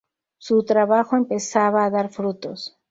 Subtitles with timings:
[0.39, 2.75] Su trabajo empezaba a dar frutos.